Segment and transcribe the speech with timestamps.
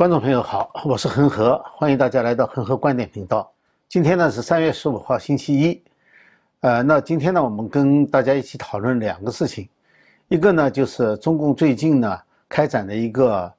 [0.00, 3.52] 观众朋友好，我是恒河，欢迎大家来到恒河观点频道。
[3.86, 5.82] 今天呢是三月十五号，星期一。
[6.60, 9.68] 呃，那今天呢，我们跟大家一起讨论两个事情，
[10.28, 12.18] 一个呢就是中共最近呢
[12.48, 13.52] 开展的一个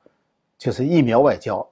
[0.57, 1.63] 就是疫苗外交，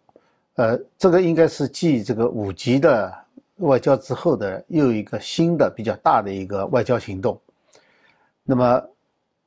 [0.53, 3.11] 呃，这个应该是继这个五级的
[3.55, 7.41] 外交之后的又一个新的比较大的一个外交行动。
[8.43, 8.79] 那么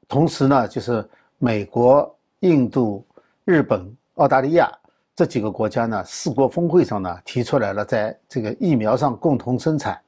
[0.08, 1.08] 同时呢，就是
[1.38, 3.06] 美国、印度、
[3.44, 4.68] 日本、澳大利亚
[5.14, 10.00] 这几个国家呢，四国峰会上呢提出来了，在这个疫苗上共同生产。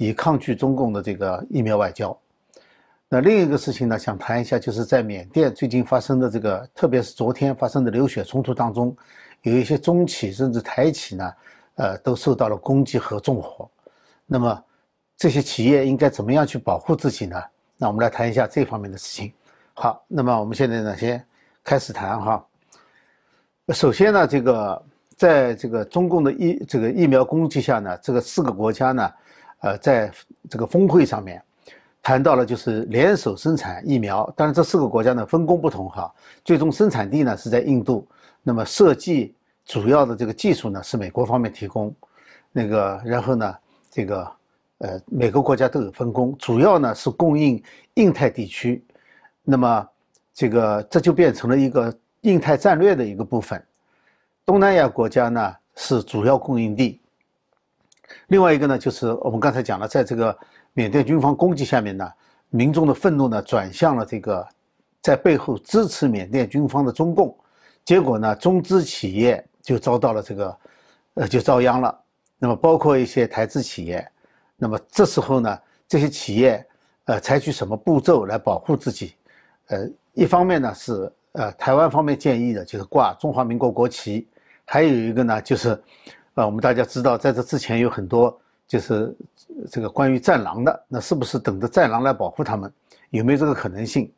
[0.00, 2.16] 以抗拒中共的这个疫苗外交。
[3.08, 8.96] 那另一个事情呢，想谈一下，就是在缅甸最近发生的这个，特别是昨天发生的流血冲突当中，
[9.42, 11.32] 有一些中企甚至台企呢，
[11.74, 13.68] 呃，都受到了攻击和纵火。
[14.24, 14.64] 那么
[15.16, 17.42] 这些企业应该怎么样去保护自己呢？
[17.76, 19.32] 那我们来谈一下这方面的事情。
[19.74, 21.20] 好，那么我们现在呢，先
[21.64, 22.47] 开始谈哈。
[23.72, 24.82] 首先呢，这个
[25.16, 29.10] 在这个中共的疫这个疫苗攻击下呢，这个四个国家呢。
[29.60, 30.08] 呃，在
[30.48, 31.42] 这个峰会上面，
[32.00, 34.32] 谈到了就是联手生产疫苗。
[34.36, 38.06] 当然，这四个国家呢分工不同哈，最终生产地呢是在印度。
[38.40, 39.34] 那么设计
[39.64, 41.92] 主要的这个技术呢是美国方面提供。
[42.52, 43.52] 那个然后呢，
[43.90, 44.30] 这个
[44.78, 47.60] 呃每个国家都有分工，主要呢是供应
[47.94, 48.80] 印太地区。
[49.42, 49.88] 那么
[50.32, 53.60] 这个这就变成了一个印太战略的一个部分。
[54.48, 56.98] 东南亚国家呢是主要供应地。
[58.28, 60.34] 另外一个呢，就是我们刚才讲了，在这个
[60.72, 62.10] 缅甸军方攻击下面呢，
[62.48, 64.48] 民众的愤怒呢转向了这个
[65.02, 67.36] 在背后支持缅甸军方的中共，
[67.84, 70.58] 结果呢，中资企业就遭到了这个，
[71.12, 71.94] 呃，就遭殃了。
[72.38, 74.10] 那么包括一些台资企业，
[74.56, 76.66] 那么这时候呢，这些企业
[77.04, 79.12] 呃采取什么步骤来保护自己？
[79.66, 84.26] 呃，一方面呢是呃台湾方面建议的就是挂中华民国国旗，
[84.68, 85.80] 还有一个呢就是。
[86.34, 89.12] 呃，我们大家知道，在这之前有很多就是
[89.68, 92.72] 这个关于战狼的，那是不是等着战狼来保护他们？
[93.10, 94.08] 有没有这个可能性？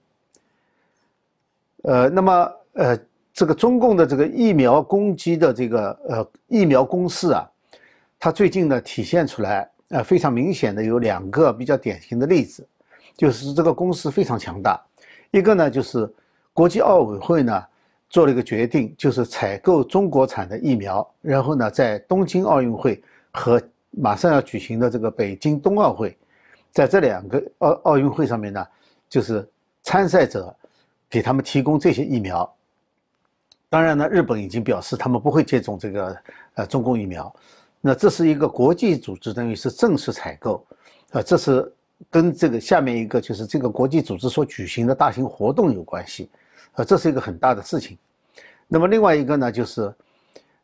[1.84, 2.98] 呃，那么呃，
[3.32, 7.50] 这个中共的这个疫苗攻击的这个呃疫苗攻势啊，
[8.18, 12.68] 它最近呢体现出来呃非常明显的有两个比较典型的例子，
[13.16, 14.78] 就是这个攻势非常强大。
[15.30, 16.06] 一个呢就是
[16.52, 17.64] 国际奥委会呢。
[18.10, 23.00] 做了一个决定，就是采购中国产的疫苗，然后呢，在东京奥运会
[23.30, 23.62] 和
[23.92, 26.18] 马上要举行的这个北京冬奥会，
[26.72, 28.66] 在这两个奥奥运会上面呢，
[29.08, 29.48] 就是
[29.82, 30.54] 参赛者
[31.08, 32.52] 给他们提供这些疫苗。
[33.68, 36.16] 当然呢，日本已经表示他们不会接种这个
[36.54, 37.32] 呃中共疫苗。
[37.80, 40.66] 那这是一个国际组织，等于是正式采购，
[41.12, 41.72] 呃，这是
[42.10, 46.28] 跟这个下面一个就是这个国际组织所举行的大型活动有关系。
[46.74, 47.98] 呃，这是一个很大的事情。
[48.72, 49.92] 那么另外一个呢，就是，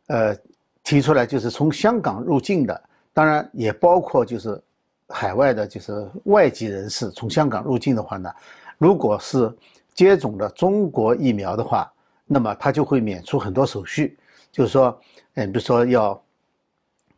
[0.06, 0.36] 呃，
[0.84, 2.80] 提出来就是从香港入境的，
[3.12, 4.62] 当然也包括就是
[5.08, 8.32] 海外的，就是外籍人士从香港入境的话呢，
[8.78, 9.52] 如果是
[9.92, 11.92] 接种了中国疫苗的话，
[12.24, 14.16] 那么他就会免除很多手续，
[14.52, 14.96] 就是说，
[15.34, 16.22] 嗯，比如说要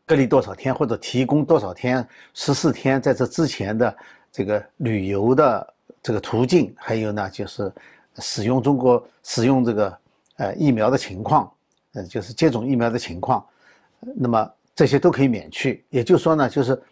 [0.07, 3.95] 隔离多少天，或者提供多少天十四天在这之前的
[4.33, 7.71] 这个旅游的这个途径，还有呢就是。
[8.21, 9.99] 使用中国使用这个
[10.37, 11.51] 呃疫苗的情况，
[11.95, 13.45] 呃就是接种疫苗的情况，
[14.15, 15.85] 那么这些都可以免去。
[15.91, 16.83] 也就是说呢，就是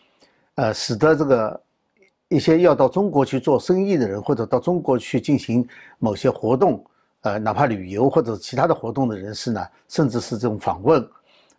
[0.57, 1.61] 呃使得这个
[2.29, 5.67] 一些要到中国去做生意的人，或者到中国去进行
[5.99, 6.85] 某些活动，
[7.23, 11.09] 呃哪怕旅游或者其他的活动的人士呢，甚至是这种访问，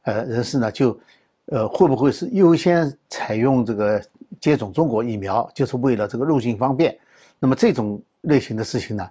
[0.04, 1.00] 呃人士呢就
[1.46, 4.04] 呃会不会是优先采用这个
[4.40, 6.98] 接种中国疫苗，就是为了这个入境方便？
[7.40, 9.10] 那么这种类型的事情呢？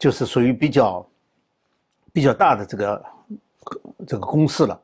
[0.00, 1.06] 就是属于比较
[2.10, 3.04] 比较大的这个
[4.06, 4.80] 这个公式了，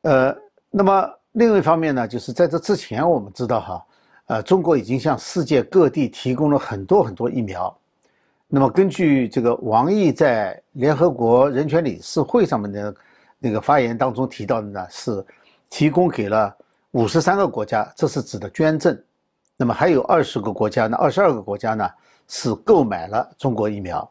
[0.00, 0.36] 呃，
[0.70, 3.86] 那么另一方面呢，就是在这之前，我们知道哈，
[4.28, 7.78] 呃，中国已经向世界各地提供了很多很多疫苗。
[8.46, 12.94] 那么根据这个王毅在联合国人权理事会上面的
[13.38, 15.22] 那个发言当中提到的呢，是
[15.68, 16.56] 提供给了
[16.92, 18.98] 五十三个国家，这是指的捐赠。
[19.54, 21.86] 那么还有二十个国家呢，二十二个国家呢。
[22.28, 24.08] 是购买了中国疫苗，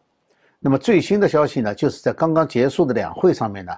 [0.59, 3.71] 那么最新的消息呢，就是在刚刚结束的两会上面呢，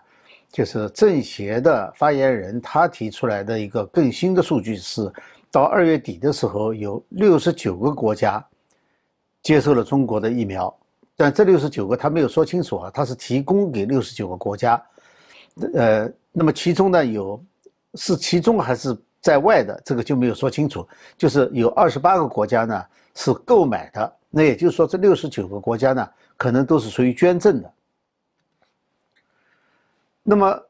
[0.50, 5.12] 就是政协的发言人他提出来的一个更新的数据是，
[5.52, 8.44] 到二月底的时候，有六十九个国家
[9.44, 10.74] 接受了中国的疫苗，
[11.18, 14.82] 但这六十九个他没有说清楚啊，他是提供给六十九个国家，
[15.74, 17.44] 呃，那么其中呢有
[17.96, 20.88] 是其中还是在外的，这个就没有说清楚，
[21.18, 24.16] 就是有二十八个国家呢是购买的。
[24.30, 27.74] 那也就是说，这六十九个国家呢，可能都是属于捐赠的。
[30.22, 30.64] 那么，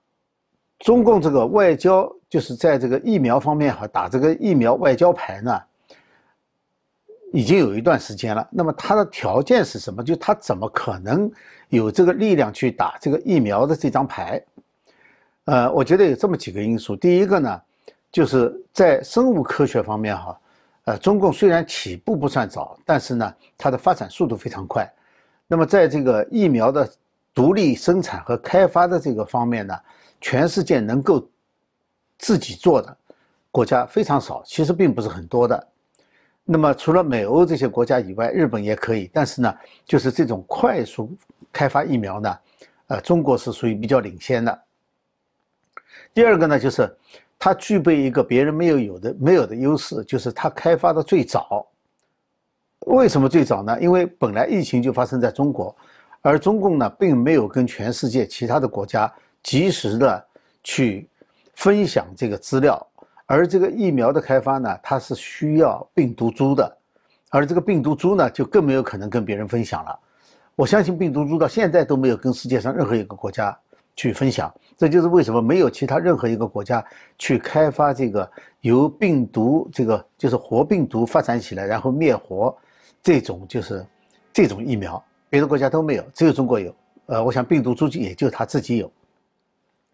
[0.80, 5.62] 中共这个外交就是在这个疫苗方面哈，打这个疫苗外交牌呢，
[7.34, 8.48] 已经有一段时间了。
[8.50, 10.02] 那么它的条件是什么？
[10.02, 11.30] 就它怎么可能
[11.68, 14.42] 有这个力量去打这个疫苗的这张牌？
[15.44, 16.96] 呃，我觉得有这么几个因素。
[16.96, 17.62] 第一个呢，
[18.12, 20.40] 就是在生物科学方面哈，
[20.90, 24.92] 呃，中共虽然起步不算早，但是呢，它的发展速度非常快。
[25.46, 26.92] 那么在这个疫苗的
[27.32, 29.80] 独立生产和开发的这个方面呢，
[30.20, 31.30] 全世界能够
[32.18, 32.98] 自己做的
[33.52, 35.68] 国家非常少，其实并不是很多的。
[36.44, 39.56] 那么除了美欧这些国家以外，日本也可以，但是呢，
[39.86, 41.16] 就是这种快速
[41.54, 42.40] 开发疫苗呢，
[42.88, 44.60] 呃，中国是属于比较领先的。
[46.16, 46.92] 第二个呢，就是
[47.40, 51.66] 它具备一个别人没有有的没有的优势，就是它开发的最早。
[52.86, 53.82] 为什么最早呢？
[53.82, 55.76] 因为本来疫情就发生在中国。
[56.22, 59.10] 而中共呢，并没有跟全世界其他的国家
[59.42, 60.28] 及时的
[60.66, 61.08] 去
[61.54, 62.86] 分享这个资料，
[63.26, 66.78] 而这个疫苗的开发呢，它是需要病毒株的，
[67.30, 69.98] 而这个病毒株呢，就更没有可能跟别人分享了。
[70.58, 73.58] 我相信病毒株到现在都没有跟世界上任何一个国家
[74.00, 76.82] 去分享，这就是为什么没有其他任何一个国家
[77.18, 78.32] 去开发这个
[78.62, 82.58] 由病毒这个就是活病毒发展起来，然后灭活
[83.04, 83.86] 这种就是
[84.32, 85.04] 这种疫苗。
[85.30, 86.74] 别的国家都没有，只有中国有。
[87.08, 88.90] 呃，我想病毒株也就他自己有。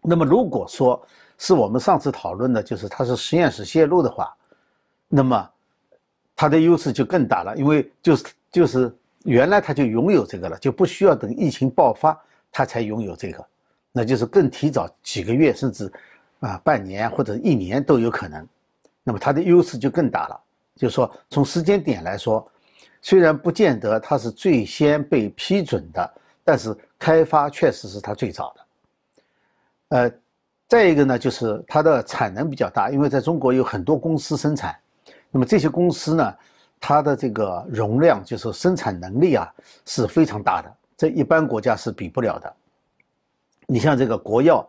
[0.02, 1.04] 那么，如果说
[1.36, 4.32] 是我们上次讨论的，就是它是实验室泄露的话，
[5.08, 5.50] 那么
[6.36, 8.94] 它的优势就更大了，因为就是就是
[9.24, 12.16] 原来它就拥有这个了，就不需要等疫情爆发
[12.52, 13.44] 它才拥有这个，
[13.96, 15.90] 那就是更提早几个月，甚至
[16.40, 18.46] 啊半年或者一年都有可能。
[19.02, 20.38] 那么它的优势就更大了，
[20.74, 22.46] 就是说从时间点来说。
[23.02, 28.66] 虽然不见得它是最先被批准的，但是开发确实是它最早的。
[29.96, 30.10] 呃，
[30.66, 34.76] 再一个呢，就是它的产能比较大，因为在中国有很多公司生产，
[35.30, 36.34] 那么这些公司呢，
[36.80, 39.54] 它的这个容量就是生产能力啊
[39.84, 42.52] 是非常大的，这一般国家是比不了的。
[43.66, 44.66] 你像这个国药，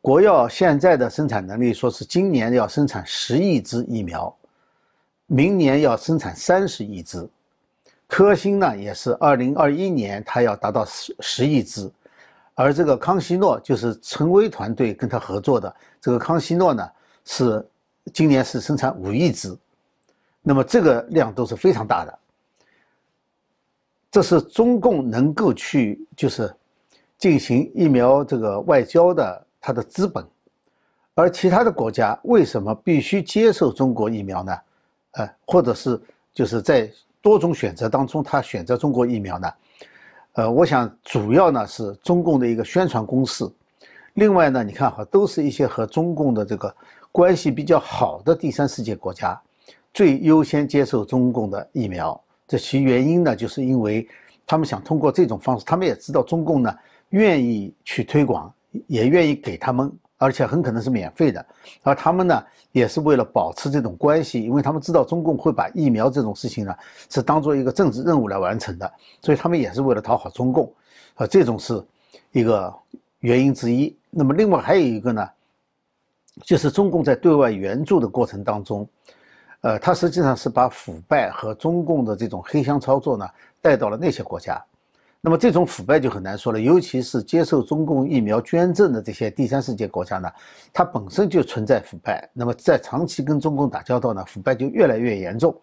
[0.00, 4.34] 国药现在的生产能力说是今年要生产十亿支疫苗，
[5.26, 7.28] 明年要生产三十亿支。
[8.06, 11.88] 科兴呢，也是二零二一年，它要达到十十亿支，
[12.54, 16.90] 而这个康希诺就是陈薇团队跟他合作的这个康希诺呢，
[17.24, 17.64] 是
[18.12, 19.56] 今年是生产五亿支，
[20.42, 22.18] 那么这个量都是非常大的。
[24.10, 26.52] 这是中共能够去就是
[27.20, 30.26] 进行疫苗这个外交的它的资本，
[31.14, 34.52] 而其他的国家为什么必须接受中国疫苗呢？
[35.12, 36.00] 呃，或者是
[36.34, 36.90] 就是在。
[37.22, 39.52] 多种选择当中，他选择中国疫苗呢？
[40.32, 43.46] 呃，我想主要呢是中共的一个宣传攻势。
[44.14, 46.74] 另外呢，你看哈，都是一些和中共的这个
[47.12, 49.38] 关系比较好的第三世界国家，
[49.92, 52.18] 最优先接受中共的疫苗。
[52.48, 54.08] 这其原因呢，就是因为
[54.46, 56.74] 他们想通过这种方式，他们也知道中共呢
[57.10, 58.52] 愿意去推广，
[58.86, 59.90] 也愿意给他们。
[60.22, 61.42] 而且很可能是免费的，
[61.82, 66.76] 而他们呢也是为了保持这种关系，因为他们知道中共会把疫苗这种事情呢
[67.08, 68.92] 是当做一个政治任务来完成的，
[69.22, 70.70] 所以他们也是为了讨好中共，
[71.14, 71.82] 啊，这种是
[72.32, 72.70] 一个
[73.20, 73.96] 原因之一。
[74.10, 75.26] 那么另外还有一个呢，
[76.44, 78.86] 就是中共在对外援助的过程当中，
[79.62, 83.26] 呃，他实际上是把腐败和中共的这种黑箱操作呢
[83.62, 84.62] 带到了那些国家。
[85.22, 90.30] 那么这种腐败就很难说了，尤其是接受中共疫苗捐赠的这些第三世界国家呢，
[90.72, 92.26] 它本身就存在腐败。
[92.32, 95.54] 那么在长期跟中共打交道呢，腐败就越来越严重。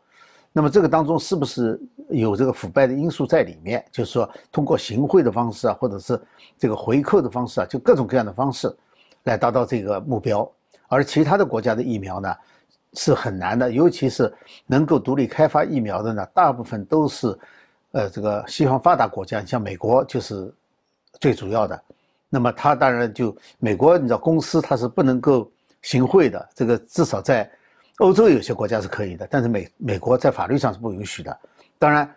[0.53, 3.83] 那么这个当中是不是有这个腐败的因素在里面？
[3.91, 6.21] 就是说通过行贿的方式啊，或者是
[6.59, 8.71] 这个回扣的方式啊，就各种各样的方式
[9.23, 10.47] 来达到这个目标。
[10.87, 12.31] 而其他的国家的疫苗呢，
[12.93, 14.31] 是很难的，尤其是
[14.67, 17.35] 能够独立开发疫苗的呢，大部分都是。
[17.91, 20.53] 呃，这个西方发达国家，像美国就是
[21.19, 21.81] 最主要的。
[22.29, 25.49] 那么，它当然就美国，你知道，公司它是不能够
[25.81, 26.49] 行贿的。
[26.53, 27.49] 这个至少在
[27.99, 31.39] 欧洲有些国家是可以的，但是美美国在法律上是不允许的。
[31.79, 32.13] 当然，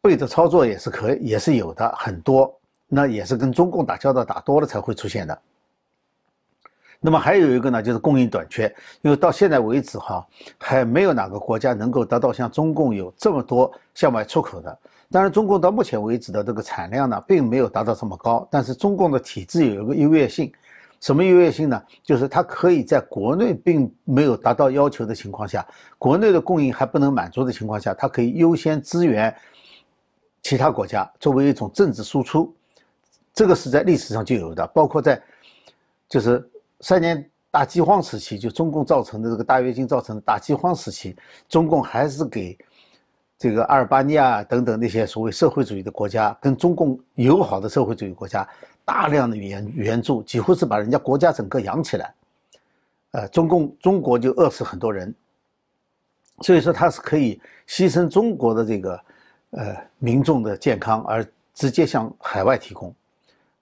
[0.00, 2.52] 背着操作也是可也是有的，很多。
[2.94, 5.38] 那也是跟中共打交道打多了才会出现的。
[7.04, 10.24] 那么还有一个呢，就是供应短缺，因为到现在为止哈，
[10.56, 14.78] 还没有哪个国家能够达到像中共有这么多向外出口的。
[15.10, 18.46] 当然，中共到目前为止的这个产量呢，并没有达到这么高。
[18.50, 20.50] 但是中共的体制有一个优越性，
[21.00, 21.82] 什么优越性呢？
[22.04, 25.66] 就是它可以在国内并没有达到要求的情况下，
[25.98, 29.34] 国内的供应还不能满足的情况下，它可以优先支援
[30.40, 32.54] 其他国家，作为一种政治输出。
[33.34, 35.20] 这个是在历史上就有的，包括在
[36.08, 36.48] 就是
[36.82, 41.16] 三年大饥荒时期，就中共造成的这个大跃进造成的大饥荒时期，
[41.48, 42.58] 中共还是给
[43.38, 48.46] 这个阿尔巴尼亚等等那些所谓社会主义的国家，跟中共友好的社会主义国家
[48.84, 52.14] 大量的援援助，几乎是把人家国家整个养起来。
[53.12, 55.14] 呃，中共中国就饿死很多人，
[56.40, 59.00] 所以说他是可以牺牲中国的这个
[59.50, 61.24] 呃民众的健康，而
[61.54, 62.94] 直接向海外提供，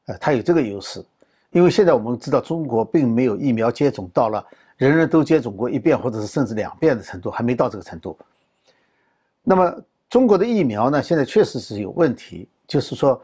[0.06, 1.04] 呃，他有这个优势。
[1.50, 4.44] 因为现在我们知道，中国并没有疫苗接种到了
[4.76, 8.16] 人人都接种过一遍或者是甚至两遍的程度，还没到这个程度。
[9.42, 9.74] 那么
[10.08, 13.20] 中国的疫苗呢，现在确实是有问题，就是说，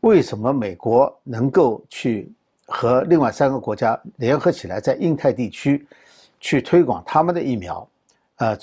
[0.00, 2.32] 为什么美国能够去
[2.66, 5.86] 和另外三个国家联合起来，在印太地区
[6.40, 7.86] 去推广他们的疫苗？
[8.36, 8.56] 呃，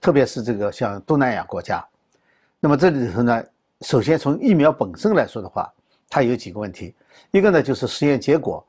[0.00, 1.84] 特别是这个像东南亚国家。
[2.60, 3.44] 那么这里头呢，
[3.82, 5.72] 首先从疫苗本身来说的话，
[6.08, 6.94] 它有几个问题。
[7.30, 8.64] 一个呢就是实验结果，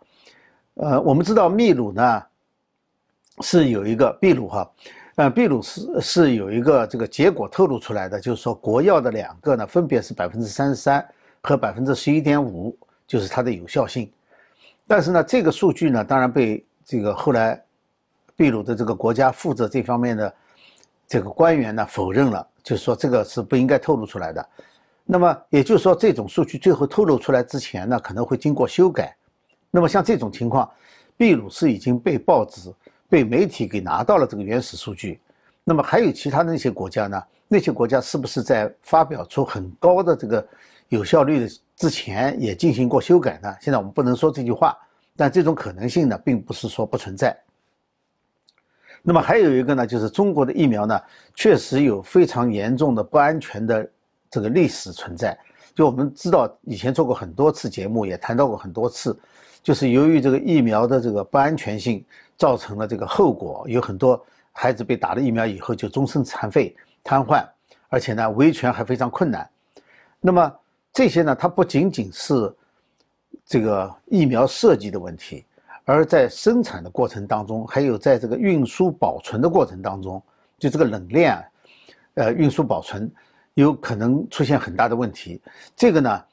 [0.75, 2.23] 呃，我们知道秘鲁呢
[3.41, 4.71] 是有一个秘鲁哈，
[5.15, 11.07] 呃，秘鲁是是有一个这个结果透露出来的，就是说国药的两个呢分别是百分之三十三
[11.41, 12.77] 和百分之十一点五，
[13.07, 14.11] 就是它的有效性。
[14.87, 17.61] 但是呢，这个数据呢当然被这个后来
[18.35, 20.33] 秘鲁的这个国家负责这方面的
[21.07, 24.45] 这个官员呢否认了，就是说这个是不应该透露出来的。
[25.11, 29.17] 那么也就是说，这种数据最后透露出来之前呢，可能会经过修改。
[29.71, 30.69] 那么像这种情况，
[31.17, 32.71] 秘鲁是已经被报纸、
[33.09, 35.19] 被媒体给拿到了这个原始数据。
[35.63, 37.19] 那么还有其他的那些国家呢？
[37.47, 40.47] 那些国家是不是在发表出很高的这个
[40.89, 43.51] 有效率的之前也进行过修改呢？
[43.59, 44.77] 现在我们不能说这句话，
[45.15, 47.35] 但这种可能性呢，并不是说不存在。
[49.01, 51.01] 那么还有一个呢，就是中国的疫苗呢，
[51.33, 53.89] 确实有非常严重的不安全的。
[54.29, 55.37] 这个历史存在，
[55.73, 59.17] 就我们知道，以前做过很多次节目，也谈到过很多次，
[59.63, 62.05] 就是由于这个疫苗的这个不安全性，
[62.37, 67.43] 造成了这个后果，有很多孩子被打了疫苗以后就终身残废、瘫痪，
[67.87, 69.49] 而且呢维权还非常困难。
[70.21, 70.53] 那么
[70.93, 72.53] 这些呢，它不仅仅是
[73.45, 75.43] 这个疫苗设计的问题，
[75.85, 80.21] 而在生产的过程当中，还有在这个运输保存的过程当中，
[80.59, 81.43] 就这个冷链，
[82.13, 83.11] 呃，运输保存。
[83.61, 85.41] 有可能出现很大的问题，
[85.75, 86.23] 这个呢，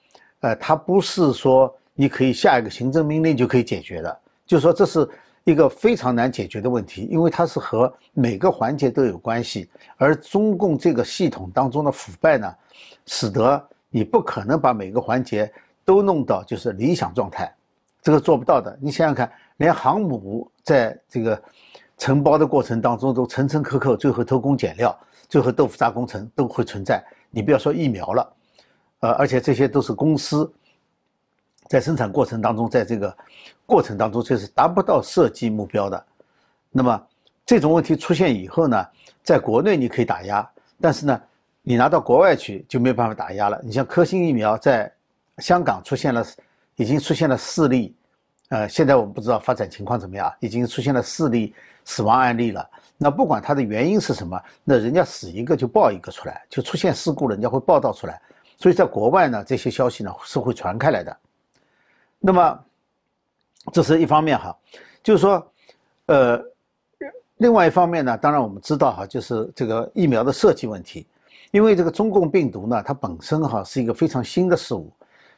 [0.41, 5.09] 呃，它不是说你可以下一个行政命令就可以解决的，就是说这是
[5.45, 12.55] 一个非常难解决的问题，因为它是和每个环节都有关系，而中共这个系统当中的腐败呢，
[13.07, 15.51] 使得你不可能把每个环节
[15.85, 17.53] 都弄到就是理想状态，
[18.03, 18.79] 这个做不到的。
[18.81, 21.41] 你想想看，连航母在这个
[21.97, 24.97] 承包的过程当中都层层克扣，最后偷工减料，
[25.29, 27.03] 最后豆腐渣工程都会存在。
[27.31, 28.37] 你不要说疫苗了，
[29.01, 30.51] 呃，而且这些都是公司
[31.69, 33.17] 在生产过程当中，在这个
[33.67, 36.07] 过程当中却是达不到设计目标的。
[36.71, 37.07] 那么
[37.45, 38.87] 这种问题出现以后呢，
[39.23, 40.49] 在国内你可以打压，
[40.81, 41.21] 但是呢，
[41.63, 43.61] 你拿到国外去就没有办法打压了。
[43.65, 44.91] 你像科兴疫苗在
[45.39, 46.25] 香港出现了，
[46.77, 47.95] 已经出现了四例，
[48.49, 51.55] 呃，现在我们不知道发展情况怎么样，已经出现了四例
[51.85, 52.69] 死亡案例了。
[52.99, 58.21] 那不管它的原因是什么，那人家死一个就报一个出来，就出现事故，人家会报道出来。
[58.59, 61.15] 所以在国外呢，这些消息呢是会传开来的。
[62.19, 62.59] 那么，
[63.71, 64.57] 这是一方面哈，
[65.03, 65.53] 就是说，
[66.07, 66.43] 呃，
[67.37, 71.07] 另外一方面呢，当然我们知道哈，就是这个疫苗的设计问题，
[71.51, 74.91] 因为这个中共病毒呢，它本身哈是一个非常新的事物，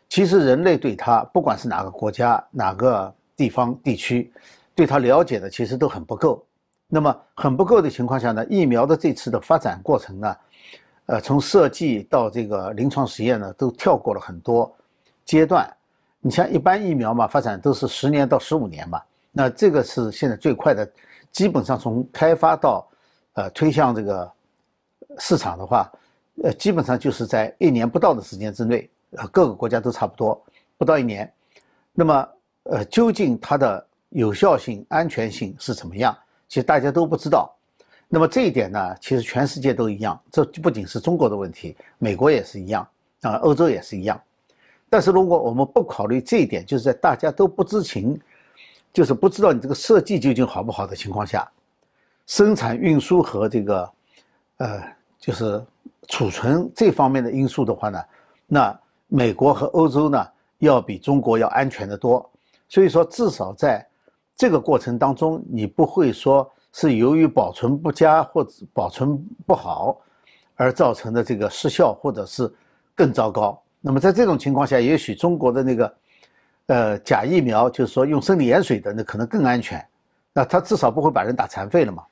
[0.08, 4.32] 其实人类对它，不管是哪个国家、哪个地方、地区，
[4.76, 6.46] 对它了解的其实都很不够。
[6.88, 10.37] 那么很不够的情况下呢，疫苗的这次的发展过程呢，
[11.04, 14.75] 呃，从设计到这个临床实验呢，都跳过了很多
[15.25, 15.71] 阶段。
[16.21, 20.90] 你像一般疫苗嘛，发展都是十年到十五年嘛，那这个是现在最快的，
[21.30, 22.88] 基本上从开发到
[23.35, 24.33] 呃推向这个
[25.18, 25.92] 市场的话，
[26.42, 30.42] 呃，基本上就是在一年不到的时间之内，呃，各个国家都差不多
[30.78, 31.30] 不到一年。
[31.92, 32.28] 那么
[32.62, 36.16] 呃，究竟它的有效性、安全性是怎么样？
[36.48, 37.54] 其实大家都不知道，
[38.08, 40.18] 那么这一点呢，其实全世界都一样。
[40.32, 42.88] 这不仅是中国的问题，美国也是一样
[43.20, 44.18] 啊，欧洲也是一样。
[44.88, 48.18] 但是如果我们不考虑这一点，就是在大家都不知情，
[48.94, 51.46] 就是不知道你这个设计究竟好不好的情况下，
[52.26, 53.92] 生产、运输和这个，
[54.56, 54.82] 呃，
[55.18, 55.62] 就是
[56.08, 58.02] 储存这方面的因素的话呢，
[58.46, 60.26] 那美国和欧洲呢，
[60.60, 62.26] 要比中国要安全的多。
[62.70, 63.86] 所以说，至少在。
[64.38, 70.00] 这个过程当中，你不会说是由于保存不佳或者保存不好
[70.54, 72.50] 而造成的这个失效，或者是
[72.95, 73.61] 更糟糕。
[73.80, 75.95] 那么在这种情况下，也许中国的那个
[76.66, 79.85] 呃，假疫苗就是说用生理盐水的，那可能更安全，
[80.33, 82.04] 那他至少不会把人打残废了嘛。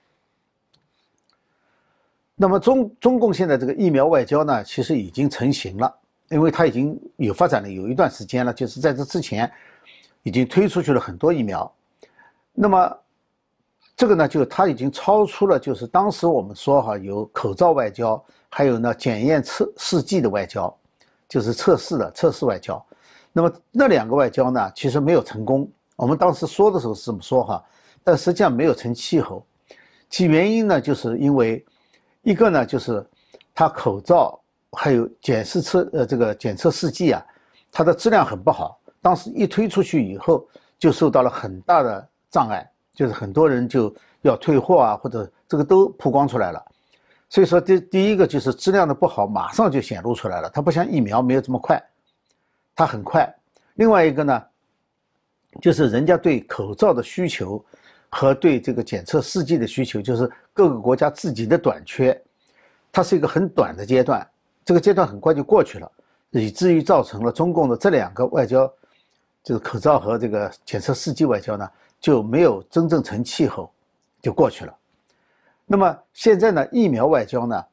[2.34, 5.94] 那么中中共现在这个疫苗外交呢，其实已经成型了，
[6.30, 9.48] 因为它已经有发展了有一段时间了，就是在这之前，
[10.24, 11.72] 已经推出去了很多疫苗。
[12.58, 12.98] 那么
[13.94, 20.74] 这个呢，就它已经超出了就是当时我们说哈有口罩外交，还有呢检验测试剂的外交，
[21.28, 22.84] 就是测试的测试外交。
[23.30, 25.70] 那么那两个外交呢，其实没有成功。
[25.96, 27.62] 我们当时说的时候是这么说哈，
[28.02, 29.44] 但实际上没有成气候。
[30.08, 31.62] 其原因呢，就是因为
[32.22, 33.06] 一个呢，就是
[33.54, 34.40] 它口罩
[34.72, 37.22] 还有检测测呃这个检测试剂啊，
[37.70, 38.78] 它的质量很不好。
[39.02, 40.46] 当时一推出去以后，
[40.78, 46.62] 就受到了很大的障碍，就是很多人就要退货啊，或者这个都曝光出来了。
[47.30, 50.50] 所以说，第第一个就是质量的不好，马上就显露出来了。
[50.50, 51.82] 它不像疫苗没有这么快。
[52.74, 53.26] 它很快，
[53.76, 54.44] 另外一个呢，
[55.62, 57.64] 就是人家对口罩的需求
[58.10, 62.22] 和对这个检测试剂的需求，就是各个国家自己的短缺，
[62.92, 64.28] 它是一个很短的阶段，
[64.62, 65.90] 这个阶段很快就过去了，
[66.32, 68.70] 以至于造成了中共的这两个外交，
[69.42, 71.68] 就是口罩和这个检测试剂外交呢，
[72.06, 73.68] 就没有真正成气候，
[74.22, 74.72] 就过去了。
[75.64, 77.64] 那么现在呢，疫苗外交呢，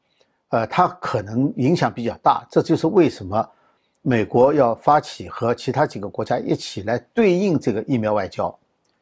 [0.48, 3.48] 呃，它可能影响比较大，这就是为什么。
[4.02, 8.52] 美国要发起和其他几个国家一起来对应这个疫苗外交，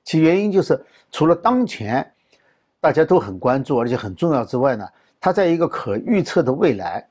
[0.05, 0.79] 其原因就是
[1.11, 2.12] 除了当前
[2.79, 4.87] 大家都很关注而且很重要之外呢，
[5.19, 7.09] 它在一个可预测的未来，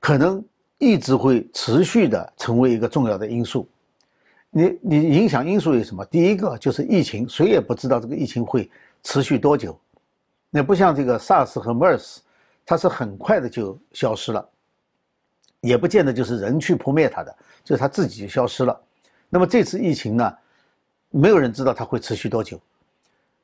[0.00, 0.44] 可能
[0.78, 3.68] 一直会持续的成为一个重要的因素。
[4.50, 6.04] 你你影响因素有什么？
[6.06, 8.70] 第一个就是疫情，谁也不知道这个疫情会
[9.02, 9.78] 持续多久。
[10.50, 12.18] 那不像这个 SARS 和 MERS，
[12.64, 14.48] 它是很快的就消失了。
[15.60, 18.80] 也不见得就是人去扑灭它的，就是它自己就消失了。
[19.28, 20.32] 那么这次疫情呢，
[21.10, 22.60] 没有人知道它会持续多久，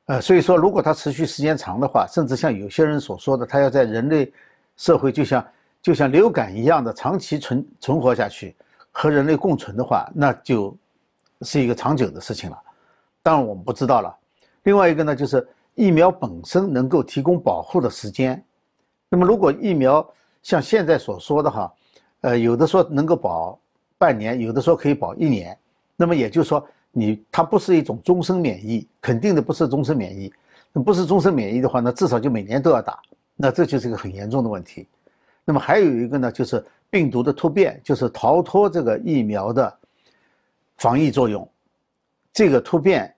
[0.05, 4.31] 呃，所以说如果它持续时间长的话，甚至像有些人所说的，它要在人类
[4.77, 5.45] 社会就像
[5.81, 8.55] 就像流感一样的长期存存活下去，
[8.91, 10.75] 和人类共存的话，那就
[11.41, 12.57] 是一个长久的事情了。
[13.21, 14.15] 当然我们不知道了。
[14.63, 18.43] 另外一个呢，就是疫苗本身能够提供保护的时间。
[19.09, 20.07] 那么如果疫苗
[20.41, 21.73] 像现在所说的哈。
[22.23, 23.59] 呃，有的说能够保
[23.97, 25.57] 半年，有的说可以保一年，
[25.97, 30.31] 那么也就是说，你它不是一种终身免疫，肯定的不是终身免疫。
[30.71, 32.97] 那不是终身免疫的话，那至少就每年都要打，
[33.35, 34.87] 那这就是一个很严重的问题。
[35.43, 39.77] 那么还有一个呢，就是病毒的突变，就是逃脱这个疫苗的
[40.83, 41.49] 防疫作用，
[42.33, 43.15] 这个突变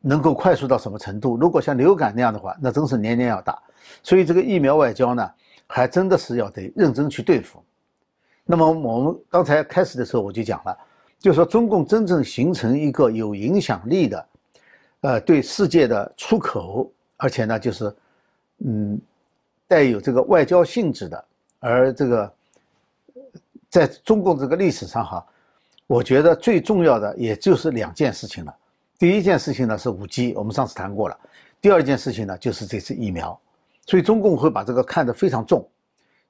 [0.00, 1.36] 能够快速到什么程度？
[1.36, 3.62] 如果像流感那样的话，那真是年年要打。
[4.02, 5.32] 所以这个疫苗外交呢，
[5.68, 7.62] 还真的是要得认真去对付。
[8.44, 10.76] 那么我们刚才开始的时候我就讲了，
[11.20, 14.26] 就说中共真正形成一个有影响力的，
[15.02, 17.94] 呃，对世界的出口，而且呢，就是，
[18.66, 19.00] 嗯，
[19.68, 21.24] 带有这个外交性质的，
[21.60, 22.34] 而这个，
[23.70, 25.24] 在中共这个历史上哈，
[25.92, 28.56] 我觉得最重要的也就是两件事情了。
[28.98, 31.14] 第一件事情呢是五 G，我们上次谈过了；
[31.60, 33.38] 第二件事情呢就是这次疫苗，
[33.84, 35.68] 所以中共会把这个看得非常重，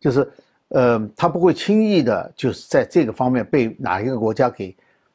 [0.00, 0.28] 就是。
[0.74, 4.74] 呃，他不会轻易的，就是在这个方面被哪一个国家给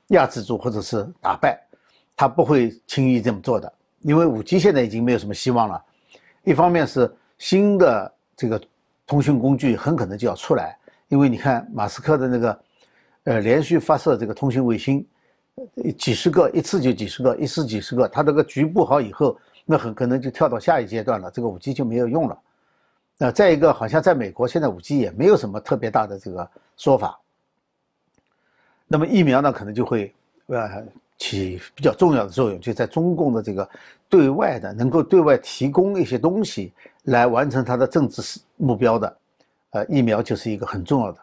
[0.10, 1.60] 压制住或者是打败，
[2.16, 3.74] 他不会轻易这么做的。
[4.02, 5.84] 因为五 G 现在已经没有什么希望了，
[6.44, 8.62] 一方面是新的这个
[9.08, 12.60] 通讯工具很可能就要出来，因为你看马斯克的那个，
[13.28, 15.06] 呃，连续发射这个通讯卫星，
[15.98, 22.40] 几十个一次就几十个，一次几十个，他这个局部好以后，那很可能就跳到下一阶段了，这个五 G 就没有用了。
[23.18, 27.20] 那再一个，好像在美国现在五 G 也没有什么特别大的这个说法。
[28.88, 30.82] 那么疫苗呢，可能就会呃
[31.18, 33.70] 起比较重要的作用，就在中共的这个
[34.08, 36.72] 对外的能够对外提供一些东西
[37.04, 39.18] 来完成它的政治目标的，
[39.72, 41.20] 呃，疫苗就是一个很重要的。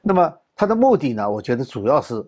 [0.00, 2.22] 那么它的目的呢，我觉得主要是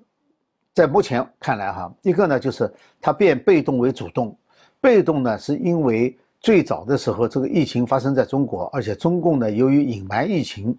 [0.72, 4.34] 在目前看来哈，一个呢就是它变被动为主动，
[4.80, 6.16] 被动呢是因为。
[6.42, 10.74] 最早的时候，这个疫情发生在中国，而且中共呢，由于隐瞒疫情，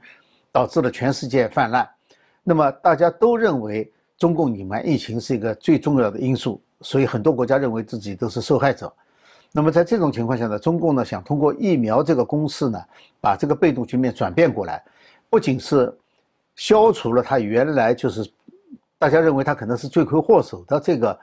[0.51, 1.87] 导致了全世界泛滥。
[2.43, 3.87] 那么大家都认为
[4.17, 8.91] 中共隐瞒疫情是一个最重要的因素，所以很多国家认为自己都是受害者。
[9.51, 12.83] 那么在这种情况下呢，中共呢想通过疫苗这个公式呢，
[13.21, 14.83] 把这个被动局面转变过来，
[15.29, 15.95] 不仅是
[16.61, 18.31] 消除了他原来就是
[18.99, 21.19] 大家认为他可能是罪魁祸首的这个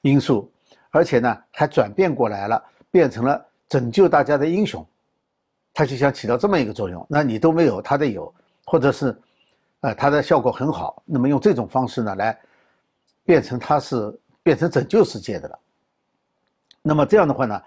[0.00, 0.50] 因素，
[0.90, 3.46] 而且呢还转变过来了，变成了。
[3.68, 4.84] 拯救大家的英雄，
[5.72, 7.06] 他就想起到这么一个作用。
[7.08, 9.16] 那你都没有，他的有，或者是，
[9.82, 11.00] 呃，他的效果很好。
[11.06, 12.36] 那么用这种方式呢，来
[13.24, 15.56] 变成它是变成拯救世界的了。
[16.82, 17.62] 那么这样的话呢，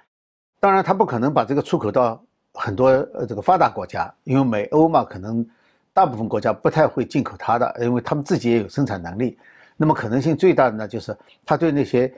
[0.59, 2.21] 当然他不可能把这个出口到
[2.53, 5.47] 很多呃这个发达国家，因为美欧嘛，可能
[5.93, 9.37] 大部分国家不太会进口它的，因为他们自己也有生产能力。
[9.77, 12.13] 那么可能性最大的呢，就是他对那些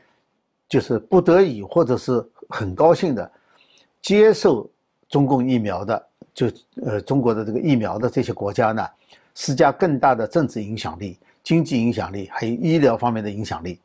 [0.67, 3.29] 就是不得已或者是很高兴的
[4.01, 4.69] 接受
[5.09, 6.51] 中共疫苗的，就
[6.83, 8.87] 呃中国的这个疫苗的这些国家呢，
[9.35, 13.79] 施加更大的政治影响力、经济影响力，还有医疗方面的影响力，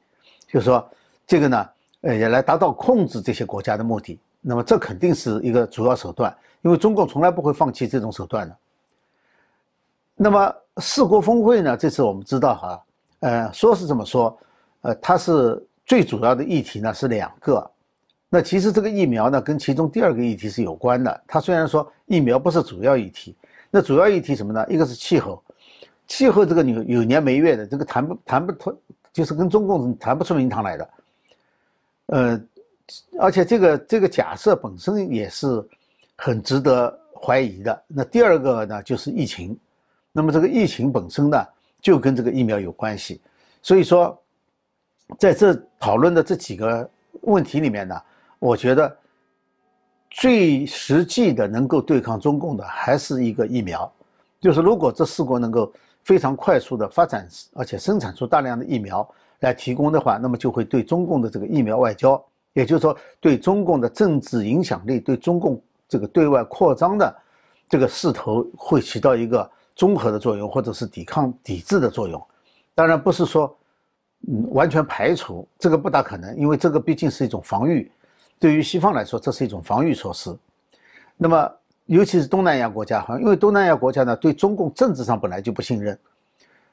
[0.47, 0.89] 就是说
[1.27, 1.69] 这个呢。
[2.03, 4.19] 呃，也来达到控制这些国家的目的。
[4.41, 8.57] 那么，这肯定是一个主要手段，因为中共从来不会放弃这种手段的。
[10.23, 11.75] 那么，四国峰会呢？
[11.79, 12.85] 这次我们知道哈，
[13.21, 14.39] 呃，说是这么说，
[14.83, 17.71] 呃，它是最主要的议题呢是两个。
[18.29, 21.23] 那其实这个疫苗呢，跟其中第二个议题是有关的。
[21.27, 23.35] 它虽然说疫苗不是主要议题，
[23.71, 24.63] 那主要议题什么呢？
[24.69, 25.43] 一个是气候，
[26.07, 28.79] 气候这个有有年没月的，这个谈不谈不出，
[29.15, 30.91] 就是跟中共谈不出名堂来的。
[32.09, 32.39] 呃，
[33.19, 35.67] 而且这个这个假设本身也是
[36.15, 37.83] 很值得怀疑的。
[37.87, 39.59] 那第二个呢，就是疫情。
[40.21, 41.43] 那么这个疫情本身呢，
[41.81, 43.23] 就跟这个疫苗有关系。
[43.63, 44.15] 所以说，
[45.19, 46.91] 在这讨论的这几个
[47.23, 47.99] 问题里面呢，
[48.39, 48.95] 我觉得
[50.11, 53.91] 最实际的能够对抗中共的，还是一个疫苗。
[54.43, 55.73] 就是如果这四国能够
[56.05, 59.09] 非常快速的发展，而且生产出大量的疫苗。
[59.41, 67.17] 来提供的话，那么就会对中共的这个疫苗外交，也就是说对中共的政治影响力、对中共这个对外扩张的
[67.67, 72.23] 这个势头，会起到一个综合的作用，或者是抵抗、抵制的作用。
[72.75, 73.57] 当然不是说
[74.29, 77.91] 嗯完全排除，这个不大可能，因为这个毕竟是一种防御，
[78.39, 80.37] 对于西方来说，这是一种防御措施。
[81.17, 81.51] 那么
[81.87, 85.99] 尤其是东南亚国家，哈，因为东南亚国家呢对中共政治上本来就不信任。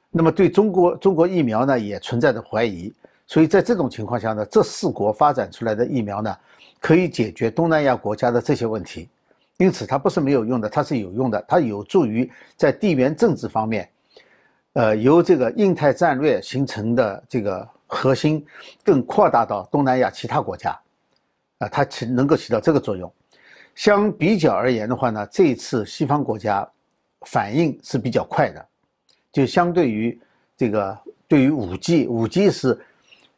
[0.09, 2.93] 那么对中国中国疫苗呢也存在着怀疑，
[3.25, 6.35] 所以在这种情况下呢，这四国发展出来的疫苗呢，
[6.79, 9.09] 可以解决东南亚国家的这些问题，
[9.57, 13.89] 因此它不是没有用的，它是有用的，它有助于在地缘政治方面，
[14.73, 18.45] 呃，由这个印太战略形成的这个核心
[18.83, 20.79] 更扩大到东南亚其他国家，
[21.57, 23.11] 啊，它起能够起到这个作用。
[23.73, 26.67] 相比较而言的话呢，这一次西方国家
[27.21, 28.63] 反应是比较快的。
[29.31, 30.19] 就相对于
[30.55, 32.79] 这个，对于五 G，五 G 是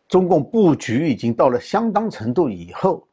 [0.08, 3.06] 中共布局已经到了相当程度以后，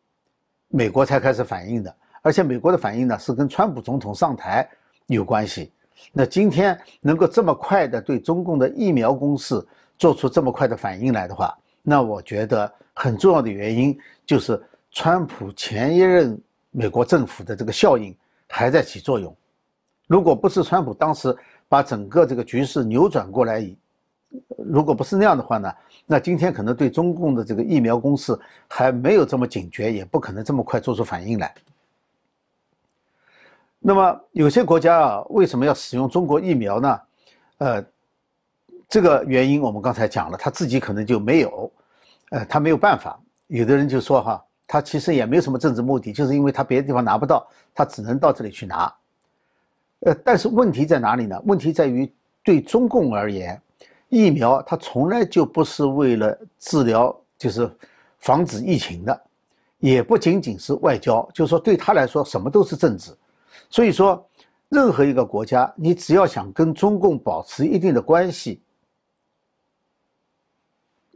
[0.68, 1.94] 美国才开始反应的。
[2.26, 4.68] 而且美国的反应呢，是跟川普总统上台
[5.06, 5.70] 有关系。
[6.12, 9.64] 那今天能够这么快的对中共的疫苗攻势
[9.96, 14.60] 做出这么快的反应来的话，那我觉得很重要的原因就是
[14.90, 16.36] 川普前一任
[16.72, 18.12] 美国政府的这个效应
[18.48, 19.32] 还在起作用。
[20.08, 21.32] 如果不是川普当时，
[21.68, 23.64] 把整个这个局势扭转过来，
[24.66, 25.72] 如果不是那样的话呢，
[26.06, 28.36] 那今天可能对中共的这个疫苗攻势
[28.66, 31.54] 还没有这么警觉，也不可能这么快做出反应来。
[33.78, 37.00] 那么有些国家啊，为什么要使用中国疫苗呢？
[37.58, 37.84] 呃，
[38.88, 41.70] 这个原因我们刚才讲了，他自己可能就没有，
[42.30, 43.18] 呃，他没有办法。
[43.46, 48.92] 有的人就说哈，他其实也没有什么政治目的，就是因为他别的地方拿不到，他只能到这里去拿。
[50.00, 51.40] 呃，但是问题在哪里呢？
[51.46, 52.12] 问题在于，
[52.42, 53.60] 对中共而言，
[54.08, 57.70] 疫苗它从来就不是为了治疗，就是
[58.18, 59.20] 防止疫情的，
[59.78, 63.12] 也不仅仅是外交，就是说对他来说，什么都是政治。
[63.70, 64.28] 所以说，
[64.68, 68.60] 任何一个国家，你只要想跟中共保持一定的关系，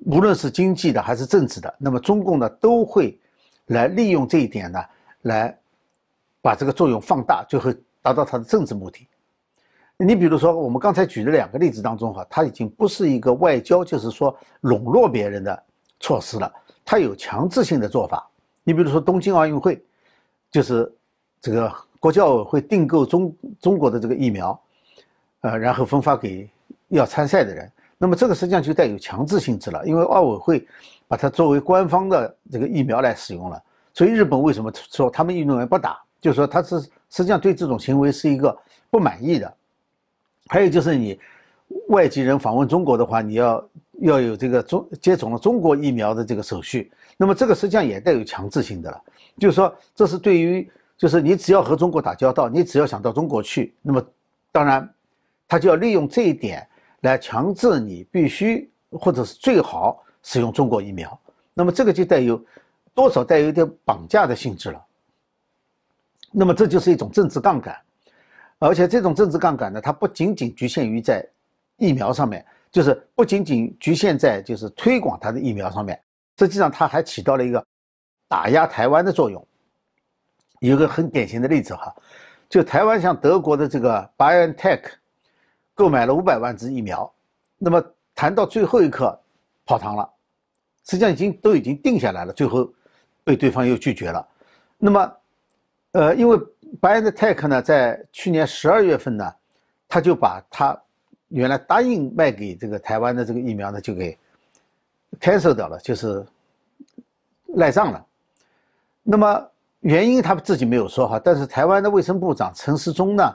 [0.07, 3.19] 无论是经济的还是政治的，那么中共呢都会
[3.67, 4.79] 来利用这一点呢，
[5.23, 5.57] 来
[6.41, 7.73] 把这个作用放大，最后。
[8.03, 9.07] 达到他的政治目的。
[9.99, 15.63] 你比如说，我们刚才举的两个例子当中，哈，它已经不是一个外交，就是说笼络别人的
[16.01, 16.51] 措施了，
[16.83, 18.27] 它有强制性的做法。
[18.65, 19.85] 你比如说东京奥运会，
[20.51, 20.91] 就是
[21.43, 24.61] 这个国际奥委会订购中中国的这个疫苗，
[25.43, 26.51] 呃，然后分发给
[26.89, 27.71] 要参赛的人。
[27.97, 30.67] 那么这个实际上就带有强制性质了，因为奥委会
[31.07, 33.63] 把它作为官方的这个疫苗来使用了。
[33.95, 36.01] 所以日本为什么说他们运动员不打？
[36.21, 36.81] 就是说他是。
[37.13, 38.57] 实际上对这种行为是一个
[38.89, 39.53] 不满意的，
[40.47, 41.19] 还有就是你
[41.89, 49.03] 外籍人访问中国的话，你要要有这个中接种了中国疫苗的这个手续，那么这个实际上也带有强制性的了，
[49.41, 54.07] 就是说这是对于就是你只要和中国打交道，你只要想到中国去，那么
[54.53, 54.87] 当然
[55.49, 56.69] 他就要利用这一点
[57.01, 61.19] 来强制你必须或者是最好使用中国疫苗，
[61.55, 62.39] 那么这个就带有
[62.93, 64.85] 多少带有一点绑架的性质了。
[66.31, 67.75] 那么这就是一种政治杠杆，
[68.59, 71.27] 而且这种政治杠杆呢，它不仅仅局限于在
[71.79, 75.99] 疫苗上面，就是不仅仅局限在就是推广它的疫苗上面，
[76.39, 77.65] 实际上它还起到了一个
[78.29, 79.43] 打压台湾的作用。
[80.61, 81.95] 有个很典型的例子哈，
[82.49, 84.83] 就台湾向德国的这个 BioNTech
[85.75, 87.11] 购买了五百万支疫苗，
[87.57, 87.83] 那么
[88.15, 89.19] 谈到最后一刻
[89.65, 90.09] 泡汤了，
[90.85, 92.71] 实际上已经都已经定下来了，最后
[93.25, 94.27] 被对方又拒绝了。
[94.77, 95.17] 那么，
[95.93, 96.39] 呃，因为
[96.81, 99.35] BioNTech 呢，在去年十二月份呢，
[99.89, 100.79] 他就把他
[101.29, 104.17] 原来答应卖给这个台湾的这个疫苗呢，就给
[105.21, 106.23] cancel 掉了，就是
[107.55, 108.07] 赖账了。
[109.03, 109.47] 那么。
[109.81, 113.35] 原因他自己没有说哈，但是台湾的卫生部长陈时中呢，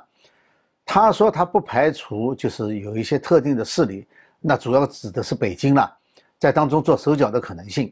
[0.86, 4.06] 他说他不排除就是有一些特定的势力，
[4.40, 5.92] 那主要指的是北京了，
[6.38, 7.92] 在当中做手脚的可能性。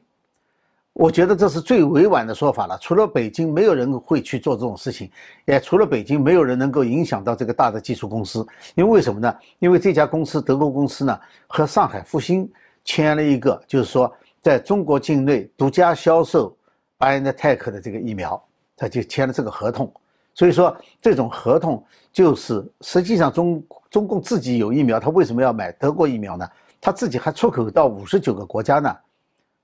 [0.94, 2.78] 我觉得这是最委婉的说法了。
[2.80, 5.10] 除了北京，没有人会去做这种事情，
[5.46, 8.46] 也除了北京，没有人能够影响到这个大的技术公司。
[8.76, 9.36] 因为为什么呢？
[9.58, 12.48] 因为这家公司德国公司呢和上海复星
[12.86, 16.56] 签了一个，就是说在中国境内独家销售。
[17.04, 18.42] BioNTech 的这个疫苗，
[18.78, 19.92] 他就签了这个合同，
[20.34, 26.50] 所以说这种合同就是实际上中中共自己有疫苗，他为什么要买德国疫苗呢？
[26.80, 28.96] 他自己还出口到五十九个国家呢，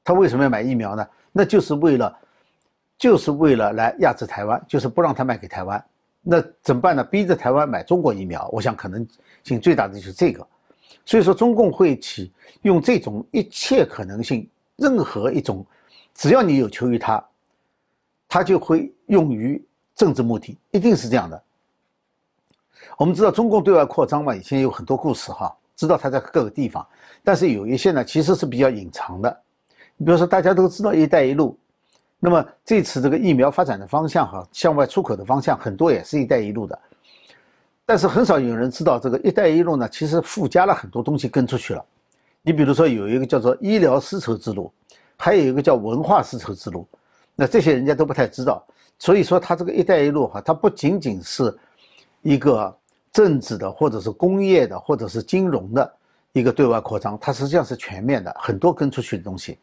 [0.04, 1.08] 他为什么要买疫苗呢？
[1.32, 2.14] 那就是为了，
[2.98, 5.82] 就是为了来压制台湾，就是不让他卖给台湾。
[6.22, 7.04] 那怎么办呢？
[7.06, 9.08] 逼着台湾买中国疫苗，我想可能
[9.46, 10.46] 性最大的就是这个。
[11.06, 15.66] 所以说中共会起用这种一切可能性，任何一种，
[16.14, 17.24] 只要你有求于他。
[18.30, 19.62] 它就会用于
[19.96, 21.44] 政治目的，一定是这样的。
[22.98, 26.86] 我们知道中共对外扩张嘛，以前有很多故事哈，知道它在各个地方，
[27.24, 29.42] 但是有一些呢其实是比较隐藏的。
[29.98, 31.58] 你比如说大家都知道“一带一路”，
[32.20, 36.80] 那么这次这个疫苗发展的方向哈，向外出口的方向很多也是一带一路的，
[37.86, 41.84] 但是很少有人知道这个“一带一路”呢，其实附加了很多东西跟出去了。
[42.42, 44.72] 你比如说有一个叫做医疗丝绸之路，
[45.18, 46.88] 还有一个叫文化丝绸之路。
[47.40, 48.62] 那这些人家都不太知道，
[48.98, 51.58] 所以说他这个“一带一路”哈，它不仅仅是
[52.22, 52.78] 一个
[53.14, 55.94] 政治的，或者是工业的，或者是金融的
[56.34, 59.58] 一个对外扩张，它实际上是全面的，很多跟出去的东西。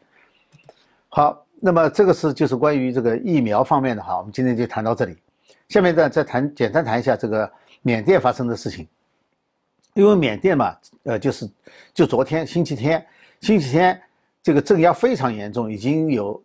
[1.09, 5.15] 好，那么这个是就是关于这个疫苗方面的哈，我们今天就谈到这里。
[5.69, 7.47] 下面呢再谈简单谈一下这个
[7.83, 8.87] 缅甸发生的事情，
[9.93, 11.47] 因为缅甸嘛，呃，就是
[11.93, 13.05] 就昨天星期天，
[13.41, 14.01] 星期天
[14.41, 16.41] 这个镇压非常严重，已经有。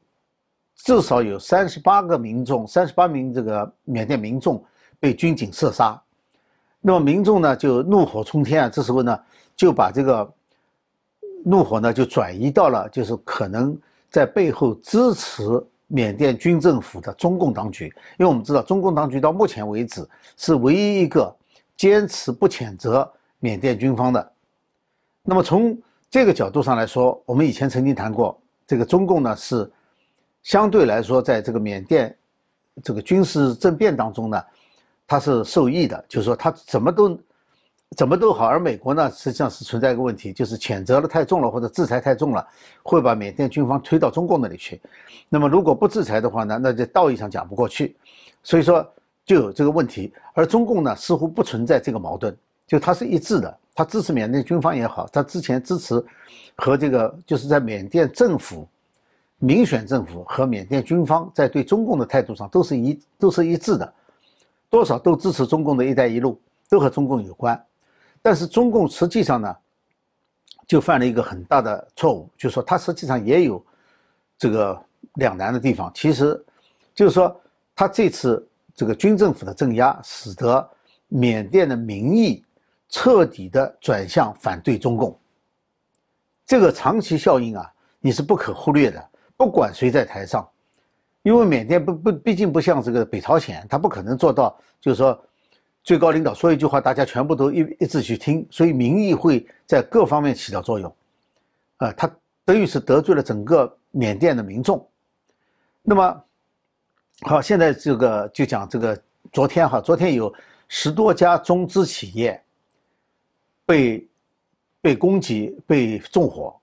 [0.84, 4.62] 至少有三十八个民众，三十八名这个缅甸民众
[4.98, 6.00] 被军警射杀，
[6.80, 8.68] 那么民众呢就怒火冲天啊！
[8.68, 9.16] 这时候呢
[9.54, 10.28] 就把这个
[11.44, 13.78] 怒火呢就转移到了就是可能
[14.10, 15.42] 在背后支持
[15.86, 17.84] 缅甸军政府的中共当局，
[18.18, 20.04] 因为我们知道中共当局到目前为止
[20.36, 21.32] 是唯一一个
[21.76, 24.32] 坚持不谴责缅甸军方的。
[25.22, 25.78] 那么从
[26.10, 29.70] 这个角度上来说，我们以前曾经谈过，这个中共呢是。
[30.42, 32.14] 相对来说，在这个缅甸
[32.82, 34.42] 这个军事政变当中呢，
[35.06, 37.20] 他是受益的，就是说他怎么都
[37.96, 38.46] 怎么都好。
[38.46, 42.46] 而美国呢，实际上是存在一个问题，就是谴责的太重了，或者制裁太重了，
[42.82, 44.80] 会把缅甸军方推到中共那里去。
[45.28, 47.96] 那么如果不制裁的话呢，那就道义上讲不过去，
[48.42, 48.84] 所以说
[49.24, 50.12] 就有这个问题。
[50.34, 56.04] 而中共呢，似乎不存在这个矛盾，就它是一致的，它支持缅甸军方也好，它之前支持
[56.56, 58.66] 和这个就是在缅甸政府。
[59.44, 63.92] 民选政府和缅甸军方在对中共的态度上都是一都是一致的，
[64.70, 67.60] 多少都支持中共的一带一路，都和中共有关。
[68.22, 69.56] 但是中共实际上呢，
[70.64, 73.60] 就犯了一个很大的错误，就是说他实际上也有
[74.38, 74.80] 这个
[75.14, 75.90] 两难的地方。
[75.92, 76.40] 其实，
[76.94, 77.34] 就是说
[77.74, 80.70] 他这次这个军政府的镇压，使得
[81.08, 82.44] 缅甸的民意
[82.88, 85.18] 彻底的转向反对中共。
[86.46, 89.08] 这个长期效应啊，你是不可忽略的。
[89.36, 90.48] 不管谁在台上，
[91.22, 95.20] 因为缅甸不不毕竟不像这个北朝鲜，他不可能做到，就是说
[95.82, 100.94] 最高领导说一句话，大家全部都一一致去听，所以民意会在各方面起到作用，
[101.78, 102.08] 啊，他
[102.44, 104.86] 等于是得罪了整个缅甸的民众。
[105.82, 106.24] 那么
[107.22, 109.00] 好，现在这个就讲这个
[109.32, 110.32] 昨天哈，昨天有
[110.68, 112.40] 十多家中资企业
[113.66, 114.08] 被
[114.80, 116.56] 被攻击、被纵火。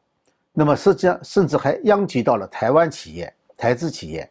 [0.54, 4.30] 那么实际上，甚至还殃及到了台湾企业、台资企业。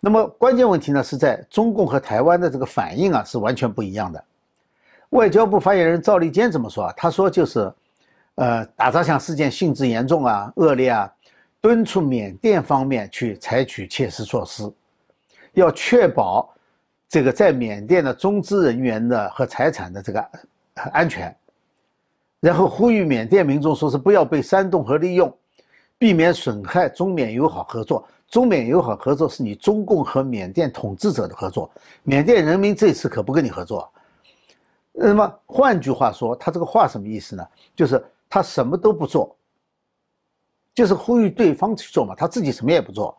[0.00, 4.22] 那么关键问题呢，是在中共和台湾的这个反应啊，是完全不一样的。
[5.10, 6.94] 外交部发言人赵立坚怎么说啊？
[6.96, 7.72] 他说就是，
[8.34, 11.10] 呃，打砸抢事件性质严重啊、恶劣啊，
[11.60, 14.68] 敦促缅甸方面去采取切实措施，
[15.52, 16.52] 要确保
[17.08, 20.28] 这个在缅甸的中资人员的和财产的这个
[20.92, 21.34] 安全。
[22.44, 25.34] 然后呼吁缅甸民众说是不要被煽动和利用，
[25.96, 28.06] 避免损害中缅友好合作。
[28.28, 31.70] 中缅友好合作是你中共和缅甸统治者的合作，
[32.02, 33.90] 缅甸人民这次可不跟你合作。
[34.92, 37.42] 那么换句话说，他这个话什么意思呢？
[37.74, 39.34] 就是他什么都不做，
[40.74, 43.16] 就是呼吁对方去做嘛，他自己什么也不做，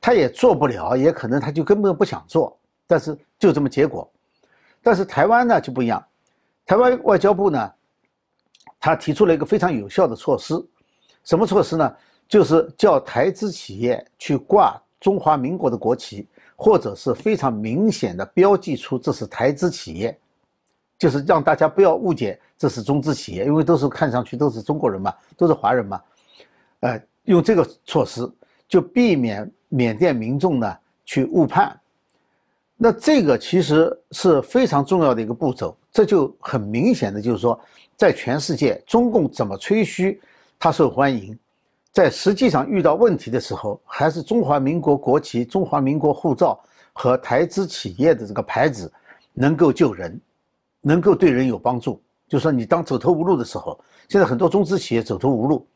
[0.00, 2.58] 他也做不了，也可能他就根本不想做。
[2.88, 4.10] 但是就这么结果。
[4.82, 6.04] 但是台湾呢就不一样，
[6.66, 7.72] 台湾外交部呢，
[8.80, 10.54] 他提出了一个非常有效的措施，
[11.24, 11.96] 什么措施呢？
[12.28, 20.18] 就是叫台资企业去挂中华民国的国旗，或者是非常明显的标记出这是台资企业，
[20.98, 26.02] 就是让大家不要误解这是中资企业，因为都是看上去都是中国人嘛，都是华人嘛，
[26.80, 28.30] 呃，用这个措施
[28.68, 31.74] 就避免缅甸民众呢去误判。
[32.80, 37.60] 那这个其实是非常重要的一个步骤，这就很明显的就是说，
[37.96, 40.20] 在全世界，中共怎么吹嘘
[40.60, 41.36] 它受欢迎？
[41.90, 46.56] 在实际上遇到问题的时候，还是中华民国国旗、中华民国护照
[46.92, 48.90] 和台资企业的这个牌子
[49.32, 50.20] 能够救人，
[50.80, 52.00] 能够对人有帮助。
[52.28, 53.76] 就说你当走投无路的时候，
[54.08, 55.66] 现在很多中资企业走投无路，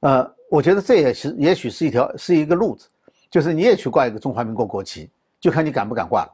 [0.00, 2.88] 呃，我觉得这也是也许是一条是一个路子，
[3.30, 5.08] 就是你也去挂一个中华民国国旗，
[5.44, 6.32] 就看你敢不敢挂了。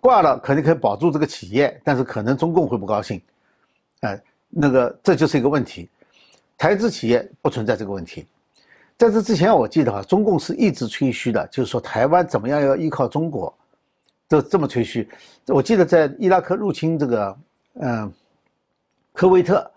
[0.00, 3.22] 挂了肯定可以保住这个企业，但是可能中共会不高兴，
[4.00, 5.88] 哎，那个这就是一个问题。
[6.58, 8.26] 台资企业不存在这个问题，
[8.98, 13.56] 在这之前，我记得哈，中共是一直吹嘘的，就是说台湾怎么样要依靠中国，
[14.26, 15.08] 都这么吹嘘。
[15.46, 17.38] 我记得在伊拉克入侵这个，
[17.74, 18.12] 嗯，
[19.12, 19.70] 科威特，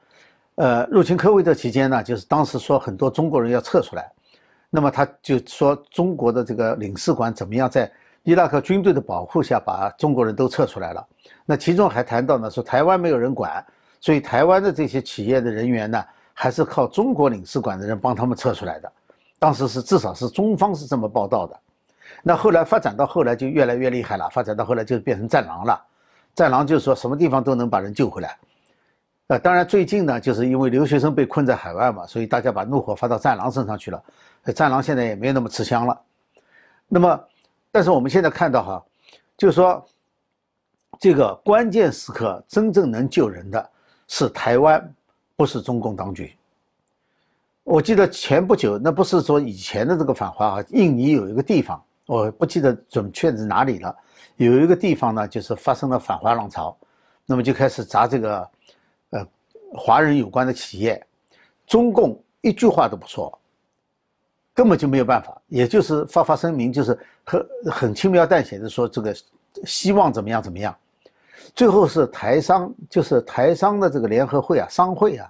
[0.55, 4.11] 呃，入侵科威特期间呢，就是当时说很多中国人要撤出来，
[4.75, 7.89] 那么他就说中国的这个领事馆怎么样在
[8.23, 11.07] 伊拉克军队的保护下把中国人都撤出来了。
[11.45, 13.65] 那其中还谈到呢，说台湾没有人管，
[14.01, 16.03] 所以台湾的这些企业的人员呢。
[16.37, 18.91] 还是靠中国领事馆的人帮他们撤出来的，
[19.39, 21.57] 当时是至少是中方是这么报道的。
[22.21, 25.81] 那后来发展到后来就越来越厉害了，发展到后来就变成战狼了。
[26.35, 28.37] 战狼就是说什么地方都能把人救回来。
[29.27, 34.03] 呃，当然最近呢，就是因为留学生被困在海外嘛，所以大家把怒火发到战狼身上去了。
[34.53, 36.01] 战狼现在也没那么吃香了。
[36.87, 37.27] 那么，
[37.71, 38.85] 但是我们现在看到哈，
[39.37, 39.85] 就是说
[40.99, 43.69] 这个关键时刻真正能救人的
[44.07, 44.93] 是台湾。
[45.37, 46.33] 不是中共当局。
[47.65, 53.93] 我记得前不久，那不是说以前的这个反华啊，印尼有一个地方，我不记得准确是哪里了。
[54.37, 56.73] 有一个地方呢，就是发生了反华浪潮，
[57.25, 58.49] 那么就开始砸这个，
[59.09, 59.27] 呃，
[59.73, 61.05] 华人有关的企业。
[61.67, 63.37] 中共一句话都不说，
[64.55, 69.13] 根本就没有办法，也就是发发声明，就是很很轻描淡写的说这个
[69.65, 70.73] 希望怎么样怎么样。
[71.53, 75.29] 最后是台商，就是台商的这个联合会啊，商会啊，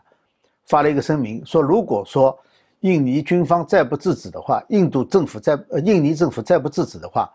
[0.68, 2.38] 发了一个声明，说如果说
[2.82, 7.28] 印尼军方再不制止的话，印度政府再呃印尼政府再不制止的话，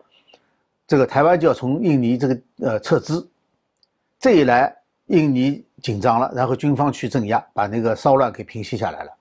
[0.87, 3.27] 这个台湾就要从印尼这个呃撤资。
[4.17, 4.73] 这一来，
[5.07, 9.11] 印尼紧张了，然后军方去镇压，把那个骚乱给平息下来了。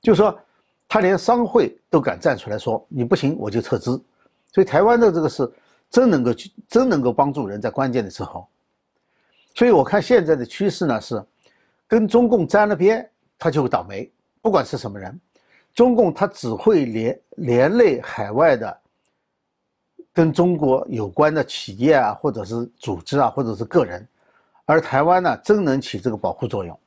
[0.00, 0.38] 就说
[0.88, 4.00] 他连商会都敢站出来说你不行，我就撤资。
[4.52, 5.50] 所以台湾的这个是
[5.90, 8.48] 真能够去，真能够帮助人在关键的时候。
[9.54, 11.22] 所以我看现在的趋势呢是，
[11.86, 14.10] 跟中共沾了边，他就会倒霉。
[14.40, 15.20] 不管是什么人，
[15.74, 18.80] 中共他只会连连累海外的
[20.12, 24.06] 跟中国有关的企业啊，或者是组织啊，或者是个人，
[24.64, 26.78] 而台湾呢，真能起这个保护作用。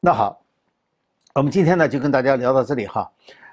[0.00, 0.40] 那好，
[1.34, 3.10] 我们今天呢就跟大家聊到这里哈。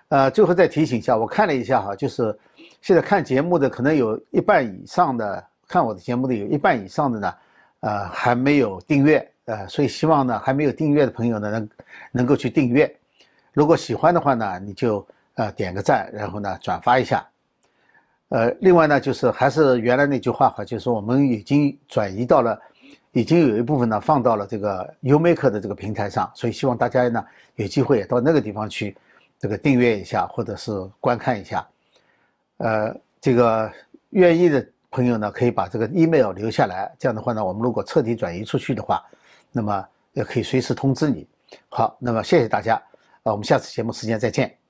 [0.10, 2.38] 呃，最后再提醒一下，我看了一下哈，就是
[2.82, 7.34] 现在看节目的可能有一半以上的看我的节目的有一半以上的呢。
[7.82, 11.70] 呃，还没有订阅，呃，所以希望呢，还没有订阅的朋友呢，能
[12.12, 12.92] 能够去订阅。
[13.54, 17.24] 如果喜欢的话呢，你就呃点个赞，然后呢转发一下。
[18.30, 22.60] 呃，另外呢，就是还是原来那句话哈，就是我们已经转移到了，
[23.15, 28.95] 已经有一部分呢放到了这个 u m a k e 的这个平台上，所以希望大家呢有机会也到那个地方去
[29.39, 31.66] 这个订阅一下，或者是观看一下。
[32.57, 33.72] 呃，这个
[34.11, 34.66] 愿意的。
[34.91, 39.03] 朋友呢，可以把这个 email 留下来，这样的话呢，我们如果彻底转移出去的话，
[39.51, 41.28] 那么也可以随时通知你。
[41.68, 42.76] 好，那么谢谢大家，
[43.24, 44.64] 啊，我们下次节目时间再见。